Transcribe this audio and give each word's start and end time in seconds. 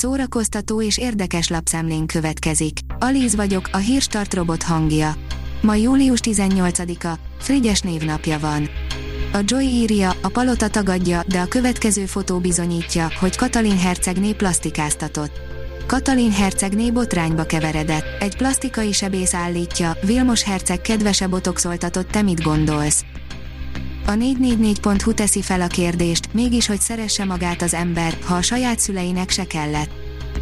szórakoztató 0.00 0.82
és 0.82 0.98
érdekes 0.98 1.48
lapszemlén 1.48 2.06
következik. 2.06 2.78
Alíz 2.98 3.34
vagyok, 3.34 3.68
a 3.72 3.76
hírstart 3.76 4.34
robot 4.34 4.62
hangja. 4.62 5.14
Ma 5.62 5.74
július 5.74 6.18
18-a, 6.22 7.18
Frigyes 7.38 7.80
névnapja 7.80 8.38
van. 8.38 8.68
A 9.32 9.38
Joy 9.44 9.64
írja, 9.64 10.12
a 10.22 10.28
palota 10.28 10.68
tagadja, 10.68 11.22
de 11.26 11.40
a 11.40 11.46
következő 11.46 12.06
fotó 12.06 12.38
bizonyítja, 12.38 13.12
hogy 13.20 13.36
Katalin 13.36 13.78
hercegné 13.78 14.32
plastikáztatott. 14.32 15.32
Katalin 15.86 16.32
hercegné 16.32 16.90
botrányba 16.90 17.44
keveredett. 17.44 18.22
Egy 18.22 18.36
plastikai 18.36 18.92
sebész 18.92 19.34
állítja, 19.34 19.96
Vilmos 20.02 20.42
herceg 20.42 20.80
kedvese 20.80 21.26
botoxoltatott, 21.26 22.10
te 22.10 22.22
mit 22.22 22.42
gondolsz? 22.42 23.04
A 24.10 24.14
444.hu 24.14 25.14
teszi 25.14 25.42
fel 25.42 25.60
a 25.60 25.66
kérdést, 25.66 26.28
mégis 26.32 26.66
hogy 26.66 26.80
szeresse 26.80 27.24
magát 27.24 27.62
az 27.62 27.74
ember, 27.74 28.18
ha 28.24 28.34
a 28.34 28.42
saját 28.42 28.78
szüleinek 28.78 29.30
se 29.30 29.46
kellett. 29.46 29.90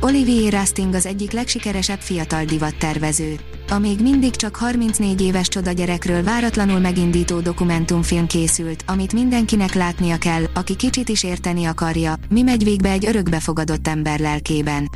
Olivier 0.00 0.52
Rasting 0.52 0.94
az 0.94 1.06
egyik 1.06 1.32
legsikeresebb 1.32 2.00
fiatal 2.00 2.44
divattervező. 2.44 3.38
A 3.70 3.78
még 3.78 4.00
mindig 4.00 4.36
csak 4.36 4.56
34 4.56 5.20
éves 5.20 5.48
csoda 5.48 5.72
gyerekről 5.72 6.22
váratlanul 6.22 6.78
megindító 6.78 7.40
dokumentumfilm 7.40 8.26
készült, 8.26 8.84
amit 8.86 9.12
mindenkinek 9.12 9.74
látnia 9.74 10.16
kell, 10.16 10.44
aki 10.54 10.76
kicsit 10.76 11.08
is 11.08 11.22
érteni 11.22 11.64
akarja, 11.64 12.14
mi 12.28 12.42
megy 12.42 12.64
végbe 12.64 12.90
egy 12.90 13.06
örökbefogadott 13.06 13.88
ember 13.88 14.18
lelkében. 14.18 14.90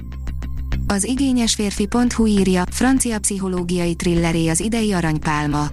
Az 0.86 1.04
igényes 1.04 1.54
férfi.hu 1.54 2.26
írja, 2.26 2.64
francia 2.70 3.18
pszichológiai 3.18 3.94
thrilleré 3.94 4.48
az 4.48 4.60
idei 4.60 4.92
aranypálma. 4.92 5.66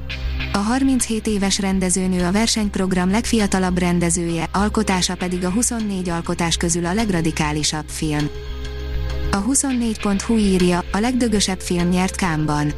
A 0.60 0.62
37 0.62 1.28
éves 1.28 1.60
rendezőnő 1.60 2.26
a 2.26 2.32
versenyprogram 2.32 3.12
legfiatalabb 3.12 3.78
rendezője, 3.78 4.50
alkotása 4.54 5.16
pedig 5.16 5.46
a 5.46 5.50
24 5.50 6.10
alkotás 6.10 6.58
közül 6.58 6.86
a 6.86 6.94
legradikálisabb 6.94 7.84
film. 7.88 8.30
A 9.32 9.44
24.hu 9.44 10.38
írja, 10.38 10.84
a 10.92 10.98
legdögösebb 10.98 11.60
film 11.60 11.90
nyert 11.90 12.16
Kámban. 12.16 12.74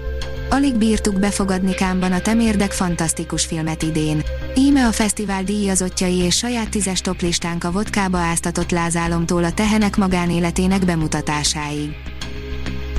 Alig 0.50 0.76
bírtuk 0.76 1.20
befogadni 1.20 1.74
Kámban 1.74 2.12
a 2.12 2.20
temérdek 2.20 2.72
fantasztikus 2.72 3.46
filmet 3.46 3.84
idén. 3.84 4.24
Íme 4.56 4.88
a 4.88 4.92
fesztivál 4.92 5.44
díjazottjai 5.44 6.18
és 6.18 6.38
saját 6.38 6.70
tízes 6.70 7.02
toplistánk 7.02 7.64
a 7.64 7.72
vodkába 7.72 8.18
áztatott 8.18 8.72
lázálomtól 8.72 9.44
a 9.44 9.54
tehenek 9.54 9.98
magánéletének 9.98 10.86
bemutatásáig. 10.86 11.96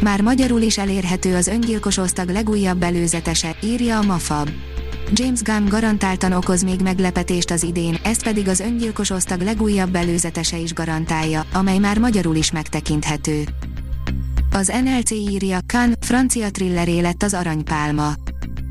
Már 0.03 0.21
magyarul 0.21 0.61
is 0.61 0.79
elérhető 0.79 1.35
az 1.35 1.47
öngyilkos 1.47 1.97
osztag 1.97 2.29
legújabb 2.29 2.83
előzetese, 2.83 3.57
írja 3.63 3.99
a 3.99 4.03
Mafab. 4.03 4.49
James 5.11 5.43
Gunn 5.43 5.69
garantáltan 5.69 6.33
okoz 6.33 6.63
még 6.63 6.81
meglepetést 6.81 7.51
az 7.51 7.63
idén, 7.63 7.99
ezt 8.03 8.23
pedig 8.23 8.49
az 8.49 8.61
öngyilkos 8.61 9.11
osztag 9.11 9.41
legújabb 9.41 9.95
előzetese 9.95 10.57
is 10.57 10.75
garantálja, 10.75 11.45
amely 11.53 11.79
már 11.79 11.99
magyarul 11.99 12.37
is 12.37 12.53
megtekinthető. 12.53 13.45
Az 14.53 14.73
NLC 14.85 15.11
írja, 15.11 15.59
Khan, 15.67 15.95
francia 16.01 16.51
thrilleré 16.51 17.01
lett 17.01 17.23
az 17.23 17.35
aranypálma. 17.35 18.13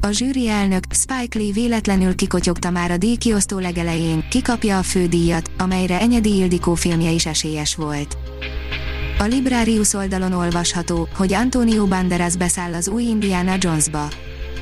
A 0.02 0.12
zsűri 0.12 0.48
elnök, 0.48 0.84
Spike 0.90 1.40
Lee 1.40 1.54
véletlenül 1.54 2.16
kikotyogta 2.16 2.70
már 2.70 2.92
a 2.92 2.98
díjkiosztó 2.98 3.60
legelején, 3.60 4.26
kikapja 4.30 4.78
a 4.78 4.84
fődíjat, 4.84 5.52
amelyre 5.58 6.00
Enyedi 6.00 6.36
Ildikó 6.36 6.74
filmje 6.74 7.12
is 7.12 7.26
esélyes 7.26 7.76
volt. 7.76 8.18
A 9.20 9.24
Librarius 9.24 9.94
oldalon 9.94 10.34
olvasható, 10.34 11.08
hogy 11.16 11.34
Antonio 11.34 11.86
Banderas 11.86 12.36
beszáll 12.36 12.74
az 12.74 12.88
új 12.88 13.04
Indiana 13.04 13.56
Jonesba. 13.60 14.08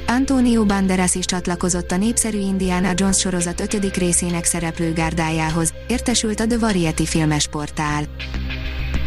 Antonio 0.10 0.66
Banderas 0.66 1.16
is 1.16 1.26
csatlakozott 1.26 1.92
a 1.92 1.98
népszerű 1.98 2.38
Indiana 2.38 2.92
Jones 2.96 3.18
sorozat 3.18 3.60
5. 3.60 3.98
részének 3.98 4.46
szereplő 4.46 4.94
gárdájához, 4.94 5.74
értesült 5.88 6.40
a 6.40 6.48
The 6.48 6.58
Variety 6.58 7.06
filmes 7.06 7.48
portál. 7.48 8.04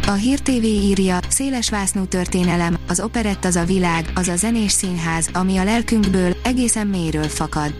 A 0.07 0.11
Hír 0.11 0.39
TV 0.39 0.63
írja, 0.63 1.19
széles 1.29 1.69
vásznú 1.69 2.05
történelem, 2.05 2.77
az 2.87 2.99
operett 2.99 3.45
az 3.45 3.55
a 3.55 3.65
világ, 3.65 4.11
az 4.15 4.27
a 4.27 4.35
zenés 4.35 4.71
színház, 4.71 5.29
ami 5.33 5.57
a 5.57 5.63
lelkünkből, 5.63 6.35
egészen 6.43 6.87
mélyről 6.87 7.27
fakad. 7.27 7.73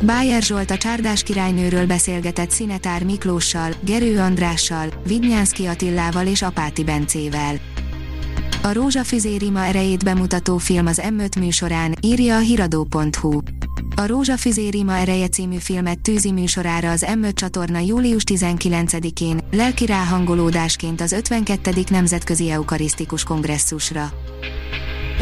Bájer 0.00 0.42
Zsolt 0.42 0.70
a 0.70 0.76
csárdás 0.76 1.22
királynőről 1.22 1.86
beszélgetett 1.86 2.50
Szinetár 2.50 3.04
Miklóssal, 3.04 3.72
Gerő 3.84 4.18
Andrással, 4.18 4.86
Vidnyánszki 5.06 5.66
Attillával 5.66 6.26
és 6.26 6.42
Apáti 6.42 6.84
Bencével. 6.84 7.71
A 8.64 8.72
Rózsafüzérima 8.72 9.64
erejét 9.64 10.04
bemutató 10.04 10.58
film 10.58 10.86
az 10.86 11.00
M5 11.04 11.38
műsorán, 11.38 11.94
írja 12.00 12.36
a 12.36 12.38
hiradó.hu. 12.38 13.40
A 13.96 14.06
Rózsafüzérima 14.06 14.96
ereje 14.96 15.28
című 15.28 15.56
filmet 15.56 16.00
tűzi 16.00 16.32
műsorára 16.32 16.90
az 16.90 17.06
M5 17.06 17.32
csatorna 17.32 17.78
július 17.78 18.22
19-én, 18.26 19.40
lelki 19.50 19.86
ráhangolódásként 19.86 21.00
az 21.00 21.12
52. 21.12 21.84
Nemzetközi 21.90 22.50
Eukarisztikus 22.50 23.24
Kongresszusra. 23.24 24.12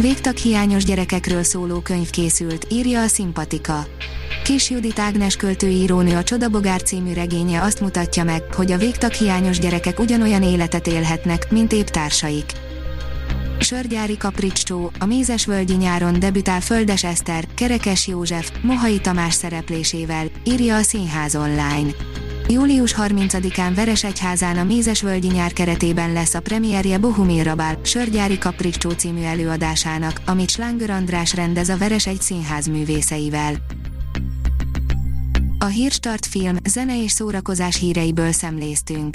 Végtag 0.00 0.36
hiányos 0.36 0.84
gyerekekről 0.84 1.42
szóló 1.42 1.80
könyv 1.80 2.10
készült, 2.10 2.66
írja 2.70 3.02
a 3.02 3.06
Szimpatika. 3.06 3.86
Kis 4.44 4.70
Judit 4.70 4.98
Ágnes 4.98 5.36
költőírónő 5.36 6.16
a 6.16 6.22
Csodabogár 6.22 6.82
című 6.82 7.12
regénye 7.12 7.62
azt 7.62 7.80
mutatja 7.80 8.24
meg, 8.24 8.54
hogy 8.54 8.72
a 8.72 8.78
végtag 8.78 9.12
hiányos 9.12 9.58
gyerekek 9.58 10.00
ugyanolyan 10.00 10.42
életet 10.42 10.86
élhetnek, 10.86 11.50
mint 11.50 11.72
épp 11.72 11.86
társaik. 11.86 12.68
Sörgyári 13.70 14.16
Kapricsó, 14.16 14.90
a 14.98 15.04
Mézesvölgyi 15.04 15.74
nyáron 15.74 16.18
debütál 16.18 16.60
Földes 16.60 17.04
Eszter, 17.04 17.44
Kerekes 17.54 18.06
József, 18.06 18.52
Mohai 18.62 19.00
Tamás 19.00 19.34
szereplésével, 19.34 20.26
írja 20.44 20.76
a 20.76 20.82
Színház 20.82 21.36
online. 21.36 21.90
Július 22.48 22.94
30-án 22.98 23.72
Veresegyházán 23.74 24.58
a 24.58 24.64
Mézesvölgyi 24.64 25.26
nyár 25.26 25.52
keretében 25.52 26.12
lesz 26.12 26.34
a 26.34 26.40
premierje 26.40 26.98
Bohumil 26.98 27.42
Rabál, 27.42 27.78
Sörgyári 27.82 28.38
Kapricsó 28.38 28.90
című 28.90 29.22
előadásának, 29.22 30.20
amit 30.26 30.50
Slánger 30.50 30.90
András 30.90 31.34
rendez 31.34 31.68
a 31.68 31.76
Veresegy 31.76 32.20
színház 32.20 32.66
művészeivel. 32.66 33.54
A 35.58 35.66
Hírstart 35.66 36.26
film, 36.26 36.56
zene 36.64 37.02
és 37.02 37.10
szórakozás 37.10 37.78
híreiből 37.78 38.32
szemléztünk. 38.32 39.14